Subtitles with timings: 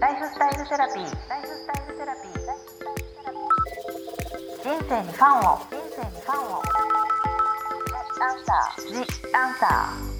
[0.00, 1.28] ライフスタイルセラピー。
[1.28, 2.32] ライフスタイルセラピー
[4.62, 5.58] 人生にファンを。
[5.58, 6.62] 人生にファンを。
[8.20, 8.94] アンサージ
[9.34, 10.18] アンサー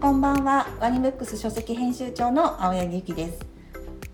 [0.00, 3.51] こんばんは、ワニブックス書籍編集長の青柳ゆきです。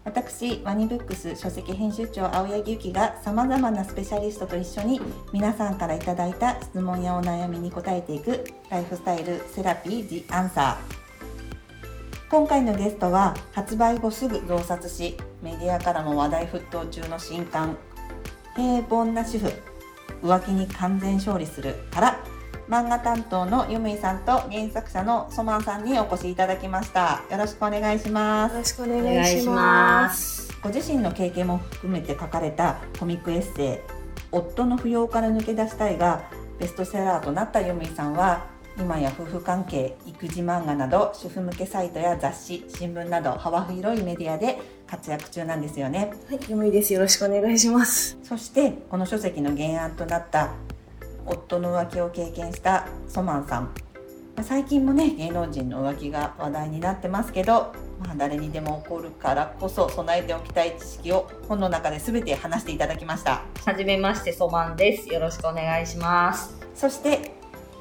[0.08, 5.02] 私、ワニブックス書籍編集長青柳ゆきが様々なスペシャリストと一緒に
[5.34, 10.76] 皆さんからいただいた質問やお悩みに答えていくライフスタイルセラピー The Answer。
[12.30, 17.76] 今回のゲストは発売後すぐ増刷し、メディアからも話題沸騰中の新刊
[18.56, 19.52] 平凡な主婦
[20.22, 22.24] 浮気に完全勝利するから
[22.68, 30.48] 漫画担当のゆむいさんと原作者のソマンさんにお越しいただきましたよろしくお願いしますよろしくお願いします。
[30.62, 33.78] ご自身の経験も含めて書かれたコミックエッセイ
[34.32, 46.92] 夫の扶養から抜け出したいがベストセラーとなったゆむいさんは今や夫婦関係育児漫画など主婦向けサイトや雑誌新聞など幅広いメディアで活躍中なんですよねはい、よむいです。
[46.92, 48.18] よろしくお願いします。
[48.22, 50.52] そしてこの書籍の原案となった
[51.28, 53.74] 夫の浮気を経験したソマンさん
[54.42, 65.08] 最近もね芸能人の浮気が話題になってますけど、まあ、誰にでも起こるからこそ備えておきたい知識を本の中で全て話していただきましたはじめまして、ソマンです。
[65.08, 66.56] よろしくお願いします。
[66.74, 67.32] そして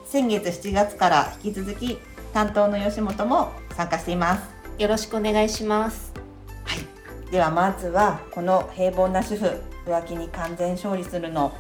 [0.06, 1.98] 先月7月から引き続き
[2.34, 6.14] 担当の吉本も参加していますよろしくお願いします。
[6.66, 11.56] はい、ではまずはこの平凡な主婦浮気に完全勝利するの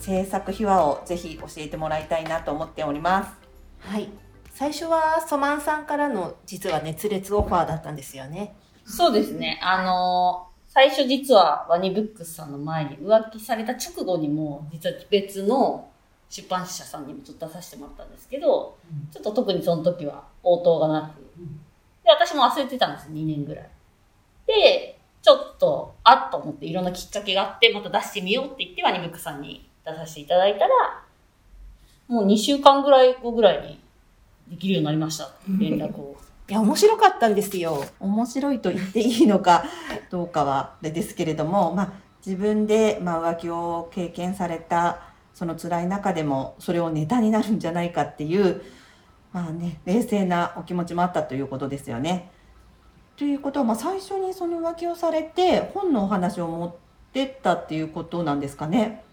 [0.00, 3.32] 制作秘話をぜひ教えてもらいたいなと思っております
[3.80, 4.08] はい。
[4.52, 8.56] 最初はソマンさんからの実は熱烈オファーだったんですよね。
[8.84, 9.60] そうですね。
[9.62, 15.88] あのー最初実はワニブックスさんの前に浮気された直後にも、実は別の
[16.28, 18.76] 出版社さんにもちょっと出させてもらったんですけど、
[19.10, 21.22] ちょっと特にその時は応答がなく、
[22.04, 23.70] で、私も忘れてたんです、2年ぐらい。
[24.46, 30.70] で、ちょっと、あっと思っていろんなきっかけがあって、また出してみようって言ってワニブックスさんに出させていただいたら、
[32.08, 33.80] もう2週間ぐらい後ぐらいに
[34.50, 35.30] できるようになりました。
[35.48, 36.16] 連絡を。
[36.48, 37.84] いや、面白かったんですよ。
[38.00, 39.64] 面白いと言っていいのか
[40.10, 41.92] どうかはですけれども、まあ、
[42.24, 45.00] 自分で、まあ、浮気を経験された
[45.34, 48.62] その辛い中でもそれをネタになるんじゃないかっていう、
[49.32, 52.30] まあね、冷静なお気持ちもあったということですよね。
[53.16, 56.74] ということは、まあ、最初にその浮気をされて本のお話を持っ
[57.12, 59.04] てったっていうことなんですかね。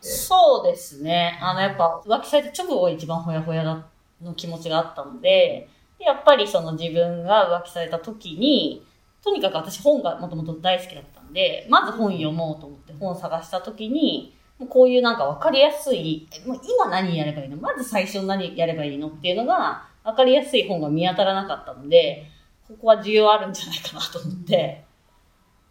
[0.00, 1.38] そうですね。
[1.42, 3.86] あの、やっぱ、浮気された直後が一番ほやほやだ
[4.22, 8.86] の気持ちがあったので、でやっぱりその自分が浮気された時に、
[9.22, 17.56] とにかく私本がもともと大好きだったんで、まず本読もうと思って本を探した時に、もうこういうなんか分かりやすい、もう今何やればいいの？
[17.56, 22.26] まず最初何やればいいのっていうのが分かりやすい本が見当たらなかったので、
[22.68, 24.84] ここは需要あるんじゃないかなと思って、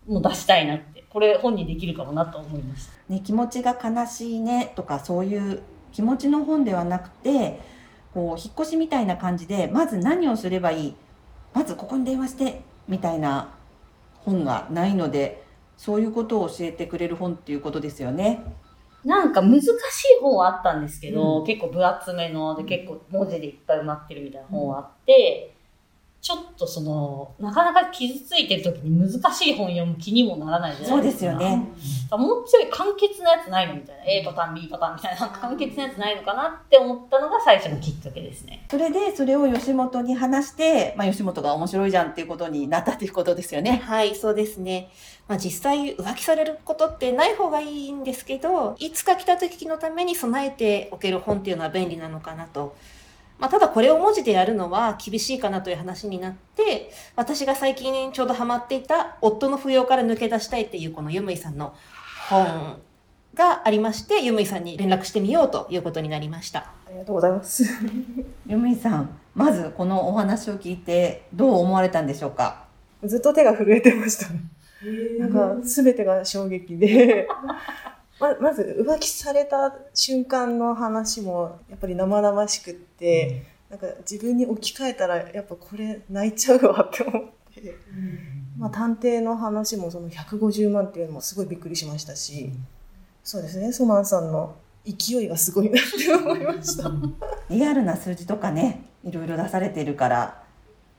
[0.07, 0.97] もう出したいなって。
[1.09, 2.94] これ本にできるかもなと思いました。
[3.09, 7.59] ね、気持ちが悲しいねとかそういう気持ちの本ではなくて
[8.13, 10.96] こう引っ越しみたいな感じでまず何をすればいい？
[11.53, 13.50] まずここに電話してみたいな
[14.19, 15.44] 本がないので
[15.78, 18.44] そういうことを教えてくれる本っていうことですよね。
[19.06, 19.72] なんか難しい
[20.22, 25.56] 本はあったんですけど、結構分厚めので結構文字でいっぱい埋まってるみたいな本はあって、
[26.27, 31.31] ちょっとその、なかなか傷ついてる時に難しい本読む気にもならないじゃそうでないですすか。
[31.31, 31.55] よね。
[32.11, 34.03] もうちょい簡潔なやつないのみたいな。
[34.03, 38.66] A パターン、B パターンみたいな簡潔なやつないのかなって思ったのが最初のきっかけですね。
[38.69, 43.81] それでそれを吉本に話して、まあ、吉本が面白いじゃんっていうことになったっていうことですよね。
[43.85, 44.89] はい、そうですね。
[45.29, 52.75] まあ実際浮気されることってない方がいいんですけど、いつか来た時のために備えておける本っていうのは便利なのかなと。
[53.39, 61.75] まあただこれを文字でやるのは厳しいかなという話になって、私が最近ちょうどハマっていた夫の扶養から抜け出したいっていうこのゆむいさんの
[62.29, 62.79] 本
[63.35, 66.59] がありまして、ゆむいさんに連絡してみようということになりました。
[66.87, 67.63] ありがとうございます。
[68.47, 72.66] ゆみさんまずこのお話を聞いてどう思われたんでしょうか？
[73.03, 74.28] ずっと手が震えてました。
[75.19, 77.28] なんか、すべてが衝撃で。
[78.19, 87.23] ままず、浮気された瞬間の話も、やっぱり生々しくって、なんか自分に置き換えたら、やっぱこれ泣いちゃうわって思っ
[87.53, 87.75] て。
[88.58, 92.52] まあ、探偵の話もその150万っていうのもすごいびっくりしましたし、
[93.23, 94.55] そうですね、ソマンさんの
[94.85, 96.91] 勢いがすごいなって思いました。
[97.49, 100.43] リアルな数字とかねいろいろ出されてるから、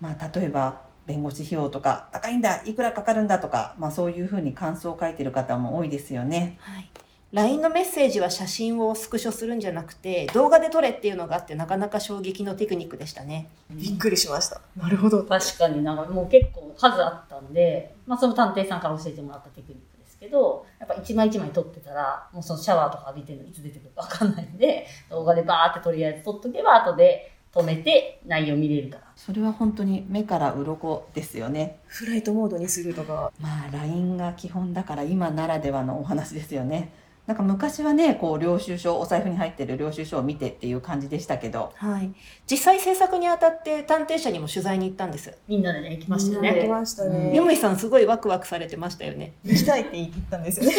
[0.00, 6.58] まあ、例えば弁護士費用とか高いんだいくらかかるんだとか、まあ、そういうふうに感想を書いてる方も多いですよね。
[6.60, 6.90] はい。
[7.30, 13.48] LINE のメッセージは写真をスクショするんじゃなくて動画で撮れっていうのがあってなかなか衝撃のテクニックでしたね。
[13.70, 14.62] びっくりしました。
[14.76, 15.22] なるほど。
[15.24, 29.02] 確かになんかもう結構数あったんで、まあその探偵さんから教えてもらったテクニックですけど、やっぱ一枚一枚撮ってたら、もうそのシャワーとか浴びてるのいつ出てくるかわかんないんで、動画でバーってとりあえず撮っとけば後で止めて内容見れるから。
[29.16, 33.32] それは本当に目から鱗ですよねフライトモードにするとか。
[33.38, 36.90] まあ LINE が基本だから今ならではのお話ですよね
[37.28, 42.10] なんか昔はねこう領収書お財布に入ってる領収書を見てっていう感じでしたけどはい。
[42.50, 45.36] 実際制作にあたって探偵社にも取材に行ったんです。
[45.46, 46.54] みんなでね、行きましたよね。
[46.54, 47.32] 行きましたうんね。
[47.34, 49.34] ゆむいさんすごいワクワクされてましたよね。
[49.44, 50.74] 行きたいって言ったんですよね。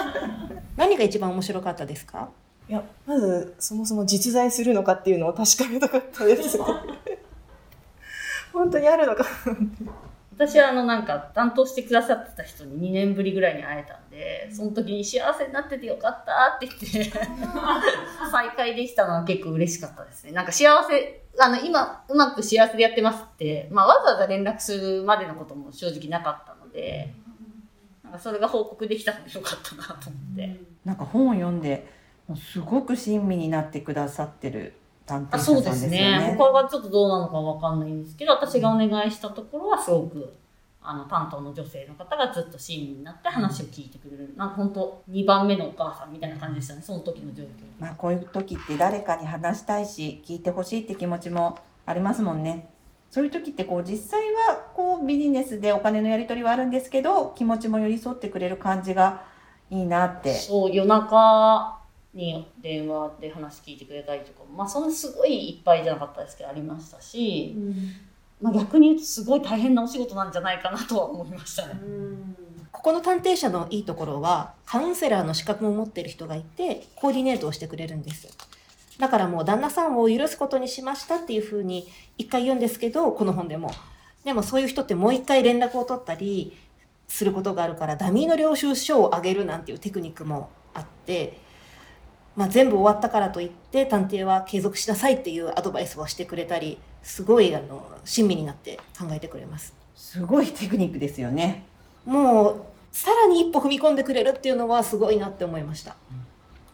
[0.78, 2.30] 何が一番面白かったですか？
[2.70, 6.58] いや、まず、そもそも実在するのかっていうのを確かめたかったです。
[8.52, 9.26] 本当にあるのか。
[10.36, 17.10] 私はあのなんか担当してくださってた人に2年ぶりぐらいに会えたんで、その時に幸せになっててよかったって言って、
[18.30, 20.32] 再会できたのは結構嬉しかったですね。
[20.32, 27.14] なんか幸せ、あの今うまく幸せでやってますって、まあわざわざ連絡するまでのことも正直なかったので、
[28.04, 30.60] なんかそれが報告できたのでよかったなと思って。
[30.84, 31.88] なんか本を読んで
[32.28, 34.74] もうすごく親身になってくださってる
[35.06, 36.36] 探偵あ者そうですさんですよねね。
[36.36, 40.34] 他がちょっとどうなのかわかんないんですけど、私がお願いしたところはすごく、
[40.82, 44.34] あの、担当の女性の方がずっと親身になって話を聞いてくれる。
[44.36, 47.46] なんか本当2番目のお母さんみたいな感じでしたね、その時の状況。
[47.78, 52.68] まあこういう時って誰かに話したいし聞いてほしいって気持ちもありますもんね
[53.10, 59.22] そういう時ってこう実際はこうビジネスでお金のやり取りはあるんですけど気持ちも寄り添ってくれる感じが
[59.70, 61.78] いいなってそう、夜中
[62.16, 67.54] に電話で話聞いてくれたりとかも、まあそんなすごいいっぱいじゃなかったですけど、ありましたし、
[68.40, 71.74] まあ逆に言うとすごい大変なお仕事なんじゃないかなとは思いましたね。
[72.72, 78.28] ここの探偵社のいいところはカウンセラーの資格も持ってる人がいてコーディネートをしてくれるんです。
[78.98, 81.86] だからもう旦那さんを許すことにしましたっていうふうに
[82.18, 83.70] 一回言うんですけどこの本でも。
[84.24, 86.56] でもそういう人ってもう一回連絡を取ったり
[87.06, 91.38] することがあるからダミーの領収書を上げるなんていうテクニックもあって、
[92.36, 99.74] まあ、全部終わったからといって探偵は継続しなさいっていうアドバイスをしてくれたりすごいあの親身になって考えてくれます。
[99.94, 101.64] すごいテクニックですよね
[102.04, 102.62] もう
[102.92, 105.96] さらに一歩踏み込んでくれるっていうのはすごいなって思いました。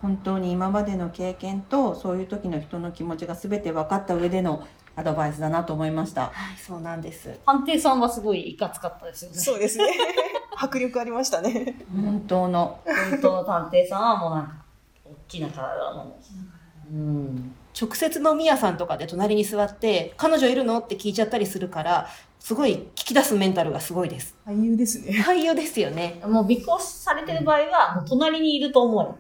[0.00, 4.66] 本当に今までの経験とそういう時の人の気持ちが全て分かった上での
[4.96, 7.38] アドバイスだなと思いましたはい、そうなんです。
[7.46, 9.38] 探偵さんはすごいいかつかったですよね。
[9.38, 9.86] そうですね。
[10.56, 11.76] 迫力ありましたね。
[11.92, 12.80] 本当の
[13.10, 14.61] 本当の探偵さんはもうなんか、大
[15.32, 16.16] きな体の。
[16.90, 17.54] うん。
[17.80, 22.08] 直接飲み屋さんとかで隣に座って、彼女いるのって聞いちゃったりするから、
[22.38, 24.36] すごい聞き出すメンタルがすごいです。
[24.46, 25.12] 俳優ですね。
[25.26, 26.20] 俳優ですよね。
[26.24, 29.18] もう尾行されてる場合は、もう隣にいると思うよ。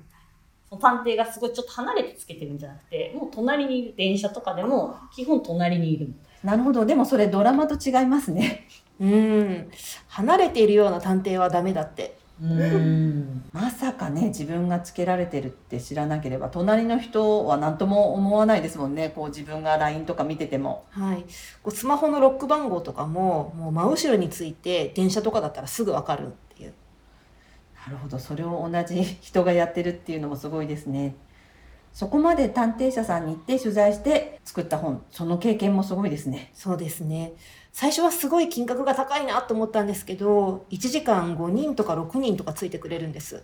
[0.68, 3.94] その探偵がすごいちょっと離れてつけてるんじゃなくて、もう隣にいる。
[3.96, 8.66] 電車とかでも、基本隣にいるみたいなるほどでもそれドラマと違いますね
[9.00, 9.70] うん。
[10.08, 12.11] 離れているような探偵はダメだって。
[12.42, 12.66] な。
[12.66, 13.44] うん。
[13.52, 21.24] まさかね自分がつけられてるって知らなければ隣の人は何とも思わないですもんねこう自分が LINE とか見ててもはい。
[21.62, 26.74] こうスマホのロック番号とかも、もう真後ろについて、電車とかだったらすぐわかるっていう。
[27.86, 31.16] なるほどそれを同じ人がやってるっていうのもすごいですね
[31.92, 37.34] そこまで探偵社さんに行って取材して作った本その経験もすごいですねそうですね。
[37.72, 43.42] 最初はすごい金額が高いなと思ったんですけど、1時間5人とか6人とかついてくれるんです。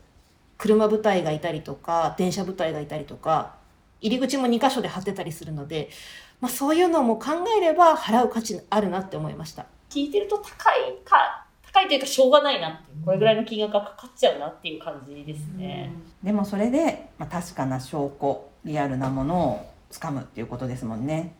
[0.58, 3.54] 車部隊がいたりとか、電車部隊がいたりとか、
[4.00, 5.88] 入り口も2箇所で貼ってたりするので、
[6.40, 9.66] まあそういうのも考えれば払う価値あるなって思いました。
[9.88, 11.46] 聞いてると高いか、
[11.78, 13.04] 高いというかしょうがないなっていう。
[13.04, 15.92] これぐらいの金額がかかっちゃうなっていう感じですね。
[16.22, 21.34] でもそれで、まあ、確かな証拠リアルなものをつかむっていうことですもんね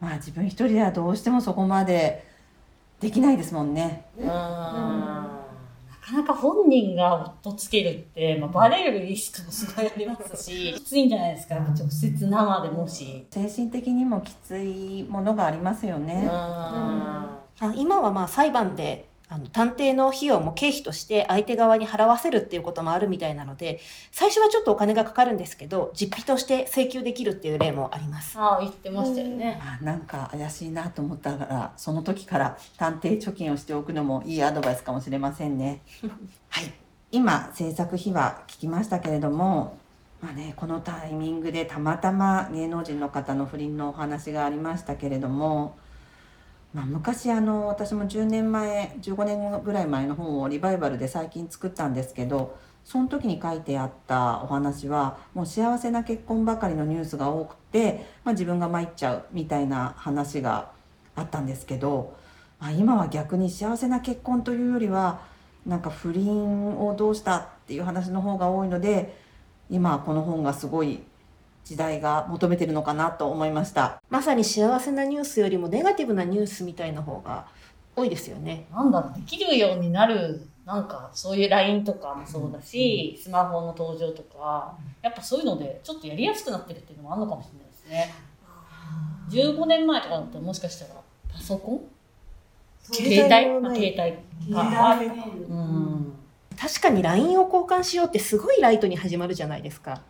[0.00, 2.24] まあ自分一人ではどうしてもそこまで
[3.00, 4.26] できないですもんねうん。
[4.26, 4.34] な
[6.00, 11.56] かなか本人が夫つけるって、まあ、バレるリスクもすごいありますし、きついんじゃないですか。
[11.56, 13.26] 直接生でもし。
[13.30, 16.28] 精神的にもきついものがありますようね、ん。
[16.30, 17.42] あ
[17.76, 23.80] 今はまあ裁判であの探偵の費用も経費として相手側に払わせるっていうこともあるみたいなので、
[24.10, 28.38] 最初はちょっとお金がかかるんですけど、実費として請求できるっていう例もあります。
[28.38, 29.60] ああ、言ってましたよね。
[29.60, 35.82] あなんか怪しいなと思ったからその時から探偵貯金をしておくのもいいアドバイスかもしれませんね
[36.48, 36.72] はい
[37.10, 39.78] 今制作費は聞きましたけれども
[40.20, 45.76] まあねこのタイミングでたまたま芸能人の方の不倫のお話がありましたけれども
[46.74, 60.70] まあ、昔あの私も10年前15年ぐらい前の本をリバイバルで最近作ったんですけどその時に書いてあったお話はもう幸せな結婚ばかりのニュースが多くて、まあ、自分が参っちゃうみたいな話が
[61.16, 62.16] あったんですけど、
[62.60, 65.20] まあ、今は逆に幸せな結婚というよりは
[65.66, 69.18] なんか不倫をどうしたっていう話の方が多いので
[69.70, 71.00] 今この本がすごい
[71.68, 74.00] 時代が求めてるのかなと思いました。
[74.08, 77.46] まさに幸せなニュースよりもネガティブなニュースみたいな方が
[77.94, 78.64] 多いですよね。
[78.72, 88.14] なんだろう、できるようになる、なんかそういう LINE とかもそうだし、スマホの登場とか、やっぱそういうのでちょっとやりやすくなってるっていうのもあるのかもしれないですね。
[89.28, 91.80] 15年前とかだったらもしかしたらパソコン？
[92.80, 94.16] 携帯もない携
[94.48, 94.54] 帯？
[94.54, 94.98] か。
[95.50, 96.14] うん。
[96.58, 100.00] 確かに LINE を交換しようってすごいライトに始まるじゃないですか。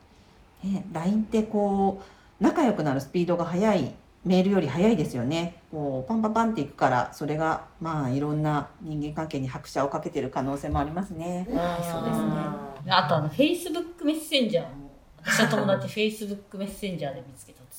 [0.65, 2.03] ね、LINE ってこ
[2.41, 5.63] う仲良くなるスピードが速いメールより速いですよね。
[5.71, 11.47] こうパンパンパンっていくからそれがまあいろんな人間関係に拍車をかけてる可能性もありますね。
[11.47, 12.69] そうですね。
[12.91, 14.91] あとあの、Facebook メッセンジャーも、
[15.23, 17.77] 私の友達 Facebook メッセンジャーで見つけたって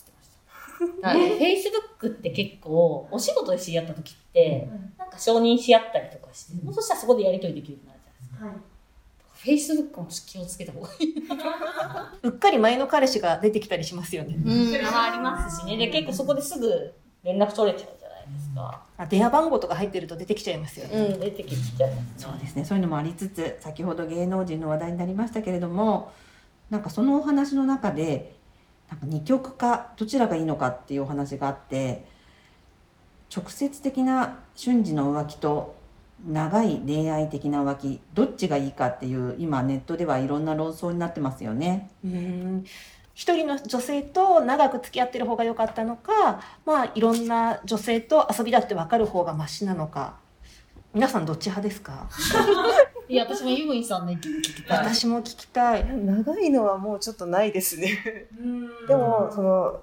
[0.80, 1.08] 言ってました。
[1.08, 1.56] だからね
[2.02, 8.69] Facebook って結構、お仕事で知り合った時って、なんか承認し合ったりとかして、もうそしたらそこでやり取りできるようになるじゃないですか。
[9.44, 11.16] Facebook もちょっと気をつけた方がいい。
[12.24, 14.36] うっかり前の彼氏が出てきたりしますよね。
[14.36, 15.78] うん、ありますしね。
[15.78, 16.94] で、結構そこですぐ
[17.24, 18.84] 連絡取れちゃうじゃないですか。
[18.98, 20.98] あ電話番号とか入ってると出てきちゃいますよね。
[20.98, 22.14] うん、出てきちゃいます、ね。
[22.18, 26.12] そうですねそういうのもありつつ先ほど芸能人の話題になりましたけれども
[26.70, 28.36] なんかそのお話の中で
[28.90, 32.06] なんか二極化どちらがいいのかっていうお話があって
[33.36, 35.79] 直接的な瞬時の浮気と
[36.28, 41.90] 長い恋愛的な浮気どっちがいいかっていう今ネットではいろんな論争になってますよね。
[42.04, 42.64] うん
[43.16, 50.14] 一人の女性と長く付き合ってる方が良かったのか、まあいろんな女性と遊びだって分かる方がマシなのか。
[50.94, 52.08] 皆さんどっち派ですか？
[53.10, 54.78] いや、私もユーミンさんの意見聞きたい。
[54.78, 55.86] 私も聞きたい。
[55.98, 58.28] 長いのはもうちょっとないですね。
[58.88, 59.82] でもその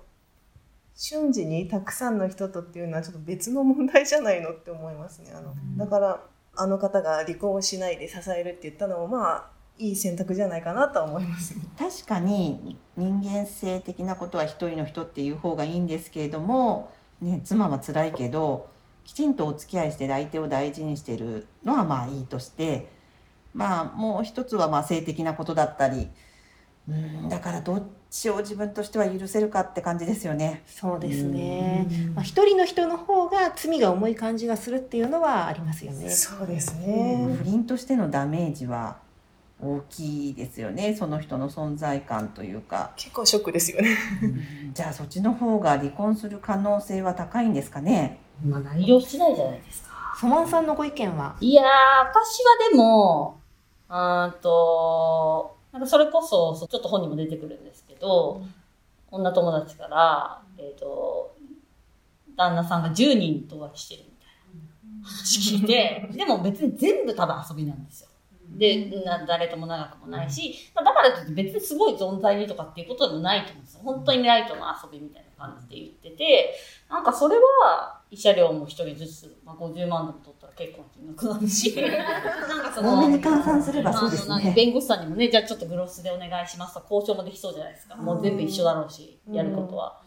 [0.97, 5.33] 瞬時にたくさんの人とっていうのはちょっと別の問題じゃないのって思いますね。
[5.37, 6.23] あのだから
[6.57, 11.61] あの方が離婚をしないで支えるって言ったのもまあいい選択じゃないかなとは思いますね。
[11.79, 18.71] 確かに人間性的なことは一人の人っていう方がいいんですけれども、ね、妻は辛いけど
[19.05, 22.89] きちんとお付き合いしてる相手を大事にしてるのはまあいいとして
[23.53, 26.09] まあもう一つはまあ性的なことだったり
[26.89, 30.63] うんだからどっちを自分としては許せるかって感じですよね。
[30.67, 31.87] そうですね。
[32.15, 36.09] まあ一人の人の方が罪が重い感じがするっていうのはありますよね。
[36.11, 37.37] そうですね。
[37.39, 38.99] 不倫としてのダメージは
[39.61, 42.93] 大きいですよねその人の存在感というか。
[42.97, 43.97] 結構ショックですよね。
[44.73, 48.21] じゃあそっちの方が離婚する可能性は高いんですかね？
[48.45, 50.15] まあ内容次第じゃないですか。
[50.21, 51.37] ソマンさんのご意見は？
[51.41, 53.41] いやー、私はでも、
[53.89, 58.43] うーんと、なんかそれこそ、ちょっと本にも出てくるんですけど、
[59.11, 61.37] 女友達から、えっ、と、
[62.35, 68.09] 旦那さんが10人と浮気してるみたいな話聞いて、でも別に全部多分遊びなんですよ。
[68.57, 73.81] で、な誰とも長くもないし、まあ、だからといって別にすごい存在にとかっていうことでもないと思うんですよ。
[73.85, 76.55] 本当にライトの遊びみたいな感じで言ってて、
[76.89, 81.75] なんかそれは、慰謝料も一人ずつ、まあ、50万でも取ったら結構な金額になるし、
[82.49, 84.53] なんかその、多めに換算すればそうですね。
[84.55, 87.97] 弁護士さんにもね、じゃあちょっとグロスでお願いしますと交渉もできそうじゃないですか。
[87.97, 90.01] もう全部一緒だろうし、やることは。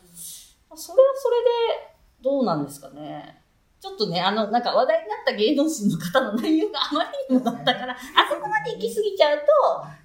[0.75, 3.41] それはそれで、どうなんですかね。
[3.81, 7.97] ちょっとね、あの、なんか話題になった芸能人の方の内容があまりにもだったから、あ
[8.29, 9.45] そこまで行き過ぎちゃうと、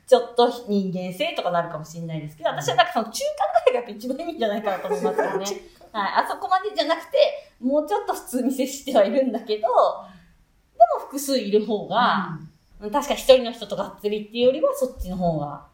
[0.07, 5.47] ちょっと人間性とかなるかもしれないですけど、私はなんかその中間ぐらいが一番いいんじゃないかなと思いますよね。
[5.99, 6.13] はい。
[6.25, 7.19] あそこまでじゃなくて、
[7.61, 12.39] もうちょっと普通に接してはいるんだけど、でも複数いる方が、
[12.81, 15.67] 確か一人の人とがっつりっていうよりはそっちの方が、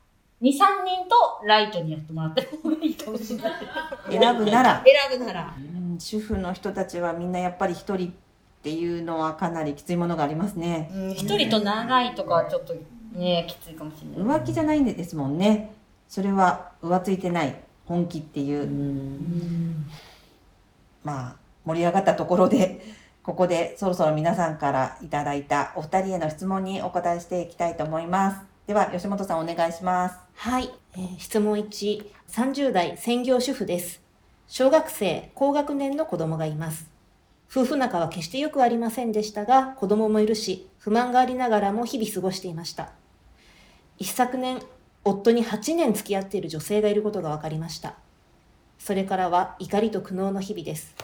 [0.42, 3.52] 2、3人とライトにやってもらった方がいいかもしれない。
[4.10, 5.54] 選ぶなら、選ぶなら。
[5.58, 8.12] うん主婦の人たちはみんなやっぱり一人っ
[8.62, 10.90] ていうのはかなりきついものがありますね。
[10.94, 12.74] うん一人と長いとかはちょっと
[13.12, 14.40] ね、きついかもしれない。
[14.40, 15.74] 浮気じゃないんですもんね。
[16.08, 18.66] それは浮ついてない本気っていう、
[21.04, 22.80] まあ盛り上がったところで、
[23.22, 28.40] ここでそろそろ皆さんからいただいたお二人への質問にお答えしていきたいと思います。
[28.66, 30.18] では吉本さんお願いします。
[30.34, 34.00] はい、えー質問1、30代専業主婦です。
[34.46, 36.90] 小学生、高学年の子供がいます。
[37.50, 42.92] 夫婦仲は決してよくありませんでしたが、子供もいるし、不満がありながらも日々過ごしていました。
[43.98, 44.62] 一昨年、
[45.04, 47.96] 夫に8年付き合っている女性がいることが分かりました。
[48.80, 50.96] それからは怒りと苦悩の日々です。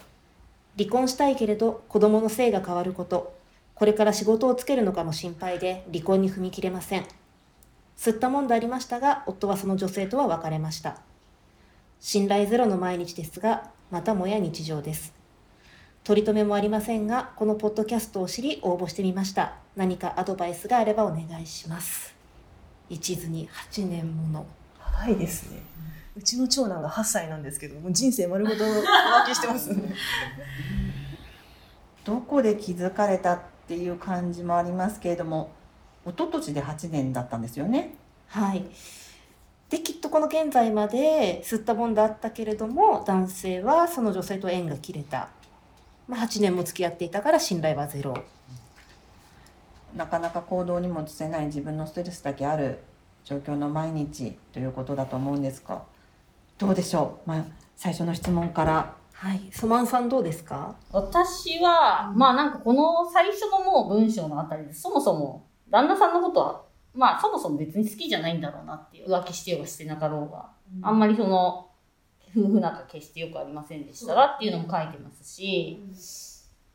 [0.77, 3.37] 離婚したいけれど子供の性が変わること、
[3.75, 7.05] これから仕事をつけるのかも心配で離婚に踏み切れません。
[7.95, 10.97] 吸ったもんでありましたが、夫はその女性とは別れました。
[11.99, 15.13] 信頼ゼロの毎日ですが、またもや日常です。
[16.03, 19.53] 取り留めもありませんが、このポッドキャストを知り応募してみました。
[19.75, 22.15] 何かアドバイスがあればお願いします。
[22.89, 24.45] 一途に8年もの。
[24.79, 25.59] 長いですね。
[26.17, 28.83] うちの長男が8歳なんですけど、もう人生丸ごと浮
[29.27, 29.93] 気してますね。
[32.03, 35.51] どこで気づかれたっていう感じもありますけれども
[36.05, 37.95] 一昨年で8年だったんですよね
[38.27, 38.65] はい。
[39.69, 45.29] で、きっとこの現在まで吸ったもんだったけれども、男性はその女性と縁が切れた。
[46.07, 48.13] まあ、8年も付き合っていたから信頼はゼロ。
[49.95, 52.79] なかなか行動にも移せない自分のストレスだけある
[53.25, 55.83] 状況の毎日ということだと思うんですが
[56.57, 57.45] どうでしょう、まあ、
[57.75, 59.49] 最初の質問からはい。
[59.51, 60.75] ソマンさんどうですか？
[60.91, 66.61] 私は、まあなんかこの最初のもう文章のあたりで、そもそも旦那さんのことは、
[66.93, 69.09] まあそもそも別に好きじゃないんだろうなっていう。
[69.09, 70.51] 浮気してようがしてなかろうが。
[70.83, 71.67] あんまりその、
[72.29, 75.79] 夫婦仲決してよくありませんでしたらっていうのも書いてますし、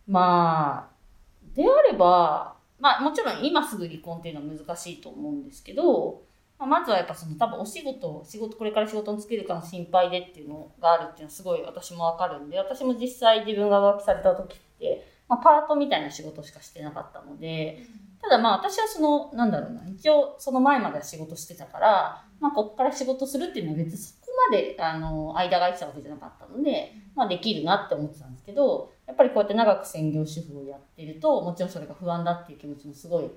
[0.08, 6.22] まあ、であれば、まあもちろん今すぐ離婚っていうのは難しいと思うんですけど、
[6.62, 17.85] まあ、まずはやっぱその多分お仕事、仕事、これから仕事に就けるかの心配でっていうのがあるっていうのはすごい私もわかるんで、私も実際自分が浮気された時って、まあパートみたいな仕事しかしてなかったので、
[18.23, 33.28] ただまあ私はその、なんだろうな、一応その前までは仕事してたから、まあこっから仕事するっていうのは別にそこまで、あの、間が空いてたわけじゃなかったので、まあできるなって思ってたんですけど、やっぱりこうやって長く専業主婦をやってると、もちろんそれが不安だっていう気持ちもすごい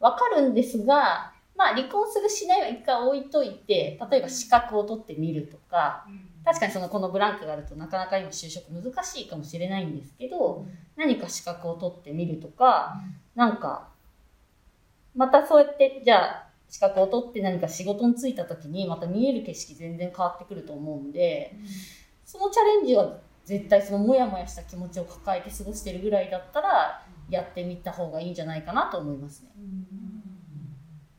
[0.00, 6.04] わかるんですが、まあ離婚するしないは一回置いといて、例えば資格を取ってみるとか、
[6.44, 10.66] 確かにそのこのブランクがあるとなかなか今就職難しいかもしれないんですけど、
[10.96, 13.00] 何か資格を取ってみるとか、
[13.36, 13.86] なんか、
[15.14, 21.54] またそうやって、じゃあ資格を取って何か仕事に就いた時にまた見える景色全然変わってくると思うんで、
[22.24, 29.50] そのチャレンジは絶対そのモヤモヤした気持ちを抱えて過ごしてるぐらいだったら、やってみた方がいいんじゃないかなと思いますね。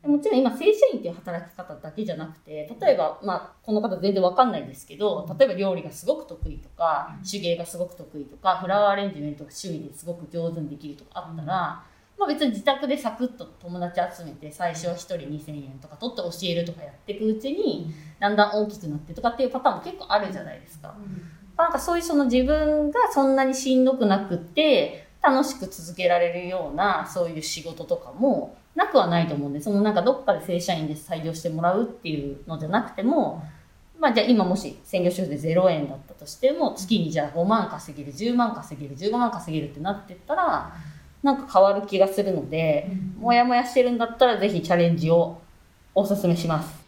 [0.06, 11.84] もちろん今正社員っていう働き方だけじゃなくて例えば、まあ、この方全然わかんないですけど例えば料理がすごく得意とか手芸がすごく得意とかフラワーアレンジメントが趣味ですごく上手にできるとかあったら、ま
[12.22, 20.94] あ、別に自宅でサクッと友達集めて最初は1人2000円とか取って教えるとかやっていくうちにだんだん大きくなってとかっていうパターンも結構あるじゃないですか。
[21.56, 33.42] なんかそういうその自分がそんなにしんどくなくって楽しく続けられるようなそういう仕事とかもなくはないと思うんで、そのなんかどっかで正社員で採用してもらうっていうのじゃなくても、
[33.98, 40.72] まあじゃあ今もし専業主婦で0円だったとしても、月にじゃあ5万稼げる、10万稼げる、15万稼げるってなってったら、
[41.22, 45.40] なんか変わる気がするので、もやもやしてるんだったらぜひチャレンジを
[45.94, 46.84] お勧めします。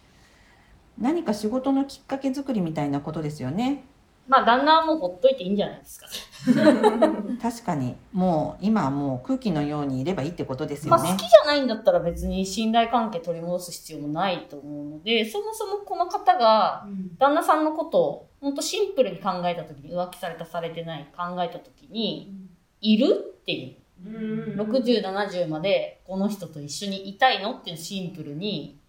[0.99, 3.83] 何か仕事のきっかけ作りみたいなことですよね
[4.27, 6.07] まあ旦那はもうほっといていいんじゃないですか。
[7.41, 7.95] 確かに。
[8.13, 16.85] もう今はもう空気のようにいればいいってことですまあ、よね好きじゃないんだったら別に信頼関係取り戻す必要もないと思うので、そもそもこの方が
[17.17, 22.33] 旦那さんのことを本当シンプルに考えた時に浮気されたされてない考えた時に、
[22.81, 23.87] いるっていう。
[24.03, 28.79] 60、70までこの人と一緒にいたいのっていうのをシンプルに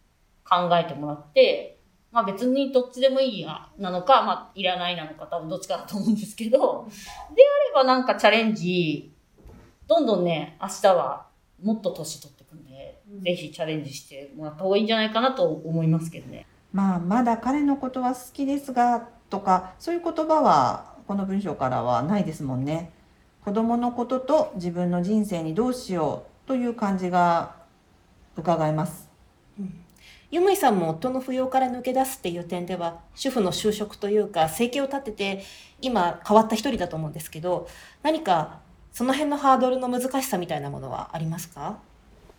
[0.44, 1.77] 考えてもらって、
[2.10, 9.12] まあ別にどっちでもいいや、なのか、まあいらないなのか、多分どっちかだと思うんですけど、であればなんかチャレンジ、
[9.86, 11.26] どんどんね、明日は
[11.62, 16.46] もっと年取ってくんで、ぜひチャレンジしてもらった方がいいんじゃないかなと思いますけどね。
[16.72, 22.92] まあまだ彼のことは好きですがとかそういう言葉はこの文章からはないですもんね。
[23.44, 27.54] 子供のことと自分の人生にどうしようという感じが
[28.36, 29.07] 伺えます
[30.30, 35.44] ユムイさんも夫の扶養から抜け出すっていう点では、主婦の就職というか、生計を立てて、
[35.80, 37.66] 今変わった一人だと思うんですけど、
[38.02, 38.60] 何か
[38.92, 41.78] その辺のハードルの難しさみたいなものはありますか？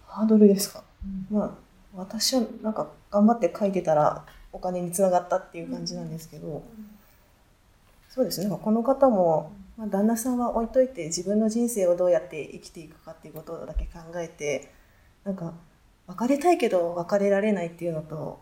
[0.07, 0.83] ハードルですか、
[1.31, 1.51] まあ
[1.95, 4.23] 私はなんか頑張って書いてたら
[4.53, 6.61] お金につながったっていう感じなんですけど、
[8.09, 8.59] そうですね。
[8.61, 14.71] この方も、まあ、旦那さんは置いといて自分の人生をどうやって生きていくかっていうことだけ考えて
[15.23, 15.53] なんか
[16.09, 18.41] 別れたいけど別れられないっていうのと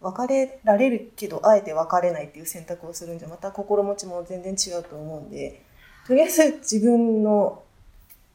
[0.00, 5.62] 別れられるけどあえて別れないっていう選択をするんじゃまた心持ちも全然違うと思うんで
[6.06, 7.62] とりあえず自分の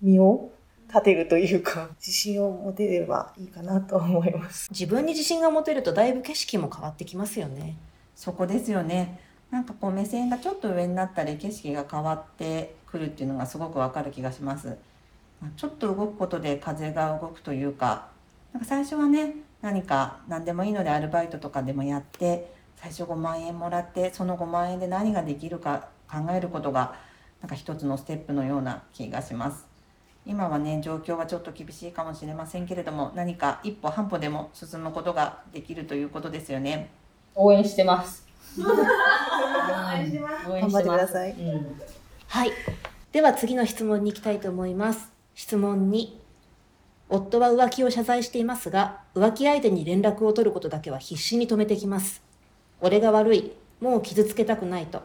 [0.02, 0.52] 身を
[0.90, 4.68] 立てるというか自信を持てればいいかなと思います。
[4.72, 7.78] 自分に自信が持てるとだいぶ景色も変わってきますよね。
[8.22, 9.20] そこですよね
[9.50, 14.78] なんかこう目線がちょっと上になったり景色が変わってくるっていうのがすごくわかる気がします
[15.42, 18.10] まあちょっと動くことで風が動くというか
[18.54, 26.96] なんか最初はね何か何でもいいのでアルバイトとかでもやって最初5万円もらってその5万円で何ができるか考えることが
[27.42, 29.66] なんか一つのステップのような気がします。
[30.26, 36.92] 今はね状況はちょっと厳しいかもしれませんけれども何か一歩半歩でも進むことができるということですよね。
[37.34, 38.28] 応援してます。
[38.60, 38.64] 応
[39.96, 41.82] 援して頑張ってくださいうん
[42.28, 42.52] はい。
[43.12, 45.12] では次の質問に行きたいと思います。
[45.36, 46.21] 質問2。
[47.14, 52.24] 夫は浮気を謝罪していますが、浮気相手に連絡を取ることだけは必死に止めてきます。
[52.80, 53.52] 俺が悪い。
[53.82, 55.04] もう傷つけたくないと。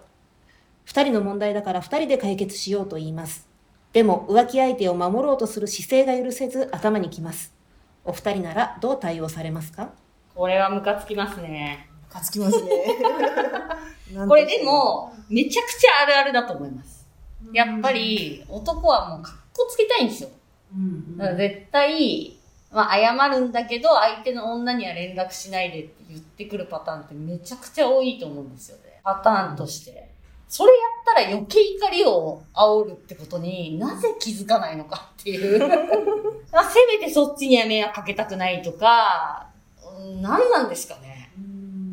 [0.85, 3.49] 二人の問題だから二人で解決しようと言います。
[3.93, 7.53] でも浮気相手を守ろうとする姿勢が許せず頭にきます。
[8.05, 9.91] お二人ならどう対応されますか？
[10.35, 11.89] これはムカつきますね。
[12.05, 12.71] ムカつきますね。
[14.29, 17.09] これでも、めちゃくちゃあるあるだと思います。
[17.53, 20.29] やっぱり、男はもう格好つけたいんですよ。
[21.17, 22.37] だから絶対、
[22.73, 29.01] まあ謝るんだけど、相手の女には連絡しないでって言ってくるパターンってめちゃくちゃ多いと思うんですよね。
[29.03, 30.11] パターンとして。
[30.49, 35.59] それやったら余計怒りを煽るってことになぜ気づかないのかっていう。
[36.53, 39.49] ま あせめてそっちには迷惑かけたくないとか、
[39.99, 41.33] うん何なんですかね。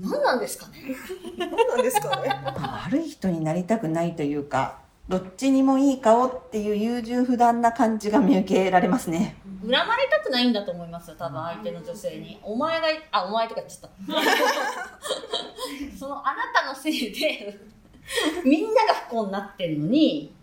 [0.02, 0.96] 何なんですかね。
[1.38, 2.30] 何なんですかね。
[2.60, 9.36] まあ悪い人になりたくないというかどっちにもいい顔っていう優柔不断な感じが見受けられますね。
[9.62, 12.40] 恨まれたくないんだと思いますよ、多分相手の女性に。
[12.42, 13.96] お前が、あ、お前とか言っちゃった。
[16.00, 17.60] そのあなたのせいで、
[18.46, 20.34] みんなが不幸になってるのに、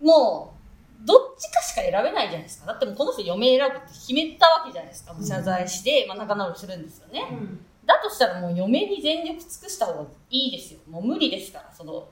[0.00, 0.54] も
[1.02, 2.66] う、どっちかしか選べないじゃないですか。
[2.66, 5.12] だってもうこの人嫁選ぶって決めたわけじゃないですか。
[5.12, 7.22] もう謝罪して、まあ仲直りするんですよね。
[7.86, 10.80] だとしたらもう嫁に全力尽くした方がいいですよ。
[10.88, 12.08] もう無理ですから、その、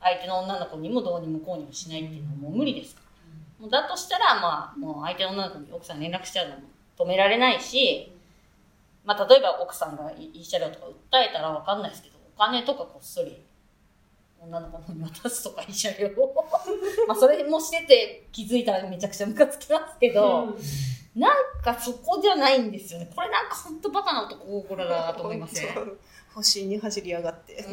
[0.00, 3.02] 相手の女の子にもどうにもこうにもしないっていうのはもう無理ですか？
[3.58, 3.62] ら。
[3.62, 6.62] もうだとしたら、まあ、もう相手の女の子に奥さんに連絡しちゃうのも
[6.98, 8.12] 止められないし、
[9.04, 13.42] まあ、例えば奥さんが慰謝料とか訴えたらわかんないですけど、お金とかこっそり
[14.40, 16.34] 女の子に渡すとか慰謝料を。
[17.08, 20.56] まあ、それもしてて気づいたらめちゃくちゃムカつきますけど、
[21.16, 21.32] なん
[21.64, 23.10] かそこじゃないんですよね。
[23.12, 25.74] これなんかほんとバカな男心だなと思いますね。
[26.34, 27.64] 星に走り上がって。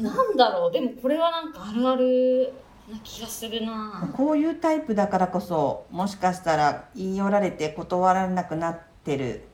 [0.00, 2.52] なんだろう、でもこれはなんかあるある
[2.90, 4.10] な気がするな。
[4.16, 9.44] こういうタイプだからこそもしかしたら言い寄られて断られなくなってる。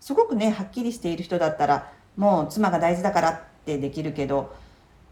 [0.00, 4.52] すごくねはっきりしている人だったらもう妻が大事だからってできるけど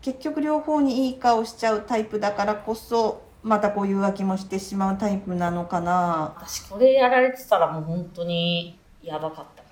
[0.03, 6.35] 結局両方にいい顔しちゃうタイプだからこそまたこういう浮気もしてしまうタイプなのかな。
[6.37, 9.70] 私これやられてたらもう本当にやばかった。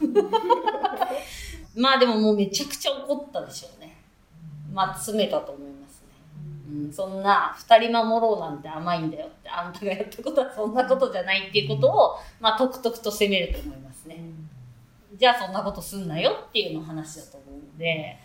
[1.76, 3.96] まあでももうめちゃくちゃ怒ったでしょうね。
[4.72, 6.08] まあ詰めたと思いますね。
[6.70, 14.18] うん、そんな二人守ろうなんて甘いんだよってあんたがやったことはそんなことじゃないっていうことをまあとくとくと責めると思いますね。
[15.14, 18.18] じゃあそんなことすんなよっていうの話だと思うので。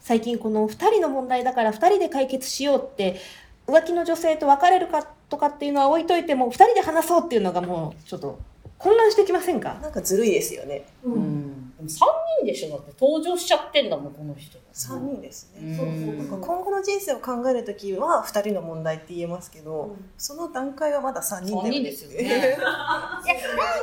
[0.00, 3.20] 最近この2人の問題だから2人で解決しようって
[3.66, 8.38] 浮気の女性と別れるかとかっていうのは置いといても2人で話そうっていうのがもうちょっと
[8.82, 9.74] 混乱してきませんか？
[9.82, 10.84] なんかずるいですよね。
[11.04, 11.70] うん。
[11.76, 11.92] でも3
[12.40, 12.70] 人でしょ？
[12.70, 14.58] だって登場しちゃってんだもん、この人。
[14.72, 15.78] 3人ですね。
[15.78, 22.16] うんなんか今後の人生を考えるときは2人の問題って言えますけど、その段階はまだ3人3人ですよね。
[22.24, 23.20] いや、なん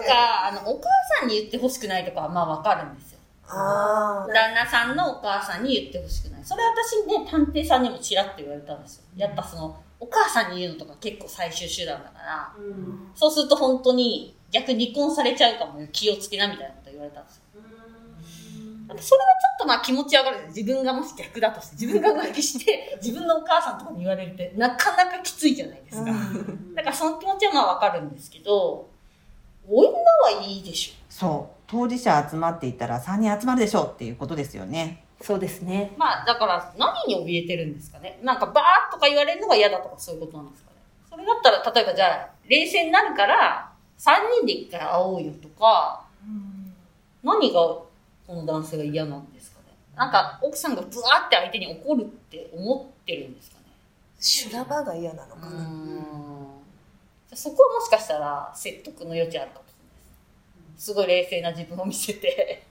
[0.03, 3.19] か、あの、お母さんに言ってほしくないとかはまあわかるんですよ。
[3.49, 4.33] ああ。
[4.33, 6.41] 旦那さんのお母さんに言ってほしくない。
[6.43, 9.03] それ私ね、探偵さんにもちらっと言われたんですよ。
[9.15, 12.53] やっぱその、お母さんに言うのとか結構最終手段だから、
[13.15, 17.41] そうすると本当に逆に離婚されちゃうかもよ、気をつけなみたいなこと言われたんですよ。
[18.89, 19.15] それはちょ
[19.55, 26.11] っとまあ気持ち上がる自分がもし逆だとして、自分が浮気して、 自分のお母さんとかに言われるって、なかなかきついじゃないですか。
[26.75, 28.87] だからその気持ちはまあわかるんですけど、
[29.69, 29.89] 女
[30.23, 30.97] はいいでしょ。
[31.09, 38.19] そう当事者集まっていたら3人集まるでしょうっていうことですよねそうですねまあだから何に怯えてるんですかね。
[38.21, 40.77] なんかバーッとか言われるのが嫌だとかそういうことなんですかね。
[41.09, 46.05] それだったら例えばじゃあ冷静になるから3人で一回会おうよとか、
[47.23, 47.87] 何がこ
[48.29, 49.75] の男性が嫌なんですかね。
[49.95, 53.63] なんか奥さんがブワーって相手に怒るって思ってるんですかね。
[54.19, 55.49] 修羅場が嫌なのかな。
[57.33, 60.85] そこはもしかしたら説得の余地あるかもしれないです。
[60.85, 62.63] すごい冷静な自分を見せて、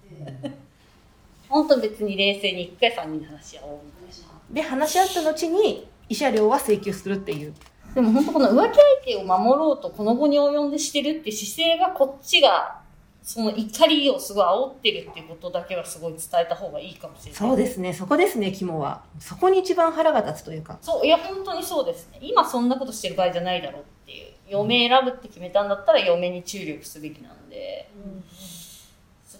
[1.49, 4.27] 本当別に冷静に一回3人で話し合おうみたいな。
[4.51, 7.55] で話し合った後に慰謝料は請求するっていう
[7.97, 12.83] でも本当この浮気相手を守ろうとこの後に及んでしてるって姿勢がこっちが
[13.23, 17.35] その怒りをすごい煽ってるっていうことだけはすごい伝えた方がいいかもしれない。
[17.35, 22.19] そうですねそこですね肝はそこに一番腹が立つというかそう、いや本当にそうですね。
[22.21, 24.27] 今そんなことしてる場合じゃないだろうっていう。
[24.49, 27.91] 嫁選ぶって決めたんだったら嫁に注力すべきなんで、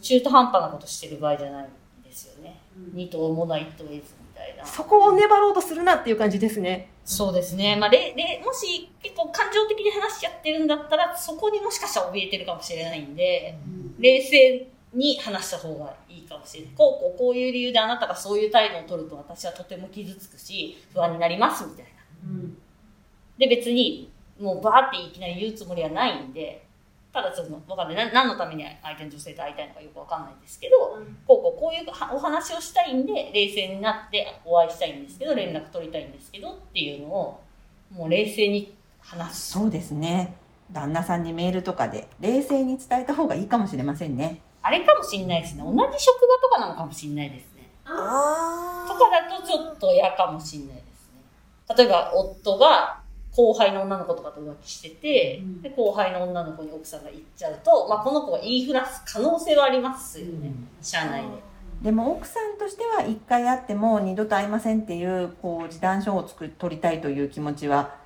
[0.01, 2.59] 中途半端なことしてる場合じゃないんですよね。
[2.93, 4.65] 二頭もないと得ずみたいな。
[4.67, 6.91] そこを粘ろうとするなっていう感じですね。
[7.05, 7.77] そうですね。
[7.77, 13.57] まあ、れれもし結構感情的に話しちゃってるんだったら、そこにもしかしたら怯えてるかもしれないんで、
[13.99, 16.73] 冷静に話した方がいいかもしれない。
[16.77, 21.91] こうこうこういう理由であなたがそういう態度を取ると私はとても傷つくし、不安になりますみたいな。
[23.39, 26.66] で、別にもうバーっていきなり言うつもりはないんで、
[27.17, 28.07] ただちょっとわかんない。
[28.07, 30.77] な何のために相手の女性と会いたいのかよくわかんないんですけど、
[31.27, 37.41] こうこうこういうはお話をしたいんで、冷静になってお会いしたいんですけど、連絡取りたいんですけどっていうのを、
[37.91, 39.53] もう冷静に話す。
[39.53, 40.37] そうですね
[40.71, 45.63] 旦那さんにメールとかで冷静に伝えた方がいいかもしれませんねあれかもしんないですね。
[45.63, 45.93] 同じ職場
[46.43, 47.71] とかなのかもしんないですね。
[47.87, 51.75] あとかだとちょっと嫌かもしんないですね。
[51.79, 53.01] 例えば、夫が
[53.37, 60.53] 後輩の女の子とかと浮気してて、で後輩の女の子に奥さんが行っちゃうと、まあ、この子が言いふらす可能性はありますよね。
[60.81, 61.29] 社内で。
[61.83, 67.97] でも奥さんとしては一回会っても二度と会いませんっていうこう示談書を作り取りたいという気持ちは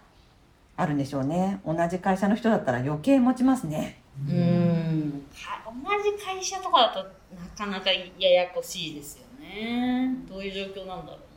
[0.77, 5.27] あるんでしょうね同じ会社の人だったら余計持ちますねうーん。
[5.33, 6.99] は同じ会社とかだと
[7.35, 10.17] なかなかややこしいですよね。
[10.29, 11.30] どういう状況なんだろうな。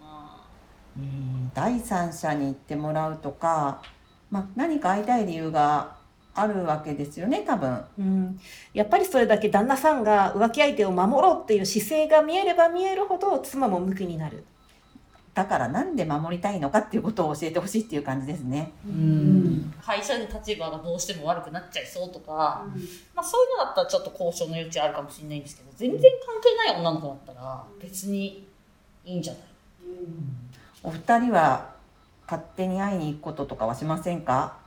[0.98, 3.82] うん第三者に行ってもらうとか、
[4.32, 5.96] まあ、何か会いたい理由が
[6.36, 7.80] あるわけですよね多分。
[8.00, 8.40] うん、
[8.74, 14.44] やっぱりそれだけ旦那さんが浮気相手を守ろうっていう姿勢が見えれば見えるほど妻も向きになる。
[15.36, 18.72] だからなんで守りたいのかっていうことを教えてほしいっていう感じですね。
[18.86, 19.74] うん。
[19.84, 22.66] 会社の立場がどうしても悪くなっちゃいそうとか、
[23.16, 28.48] まあそういうのだったらちょっと交渉の余地あるかもしれないんですけど、全然関係ない女の子だったら別に
[29.06, 29.44] いいんじゃない？
[30.84, 31.74] お二人は
[32.26, 34.58] 勝手に会いに行くこととかはしませんか？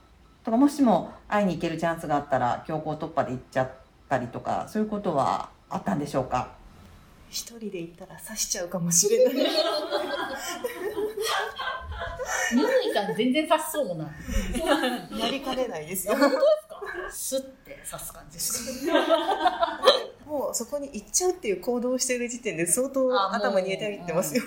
[0.43, 3.71] とかもしも会いに行けるチャンスがあったら強行突破で行っちゃっ
[4.09, 6.49] たりとかそういうことはあったんでしょうか？
[7.29, 9.33] 一人で行ったら刺しちゃうかもしれない。
[12.55, 15.19] ぬぬいさん全然刺しそうもない。
[15.19, 16.15] やりかねないですよ。
[17.11, 18.87] スッて刺す感じです
[20.57, 24.43] そこに行っちゃうっていう行動をしている時点で相当か頭に入れて入ってますよ。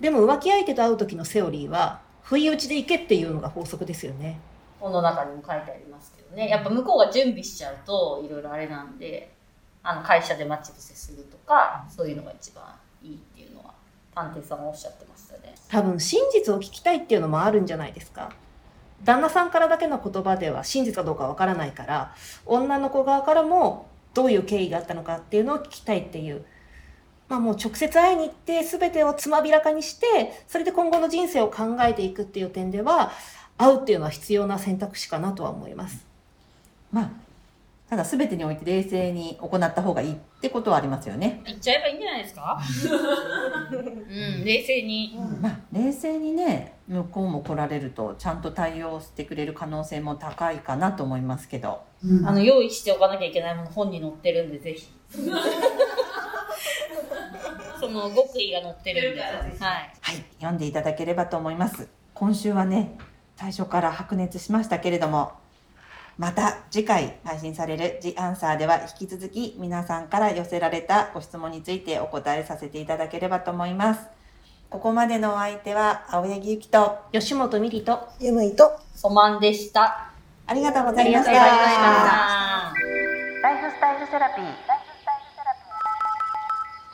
[0.00, 4.38] でも浮気相手と会う時のセオリーは、不意打ちで行けっていうのが法則ですよね。
[4.78, 6.48] 本の中にも書いてありますけどね。
[6.48, 9.32] やっぱ向こうが準備しちゃうといろいろあれなんで、
[9.82, 12.64] あの会社で待ち伏せするとか、そういうのが一番
[13.02, 13.74] いいっていうのは
[14.14, 15.54] 探偵さんはおっしゃってましたね。
[15.68, 18.30] 多分真実を聞きたいっていうのもあるんじゃないですか。
[19.02, 22.14] 旦那さんからだけの言葉では真実かどうかわからないから、
[22.46, 26.44] 女の子側からもどういう経緯があったのかっていうのを聞きたいっていう。
[27.28, 33.12] まあもう直接会いに行って全てをつまびらかにして、それで今後の人生を考えていくっていう点では、
[33.56, 36.04] 会うっていうのは必要な選択肢かなとは思います。
[36.92, 37.10] まあ
[37.88, 42.58] ただ全てにおいて冷静に行った方がいいってことはありますよね言っちゃえばいいんじゃないですか？
[43.70, 45.18] うん、冷静に。
[45.40, 51.82] まあ冷静にね向こうも来られるとちゃんと対応してくれる可能性も高いかなと思いますけど
[52.26, 54.92] あの、用意しておかなきゃいけないもの本に載ってるんで、ぜひ。
[57.80, 59.22] その極意が載ってるんで。
[59.22, 59.32] はい。
[59.60, 62.98] はい読んでいただければと思います今週はね
[63.36, 65.32] 最初から白熱しましたけれども
[66.18, 74.06] また次回配信される「The Answer」では引き続き皆さんから寄せられたご質問についてお答えさせていただければと思います
[74.70, 80.10] ここまでのお相手は青柳ゆきと吉本美里とゆむいとソマンでした。
[80.46, 83.48] ありがとうございましありがとうございましたた。
[83.48, 84.44] ライフスタイルセラピー。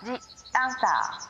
[0.04, 0.10] ジ・
[0.52, 1.29] アンサー。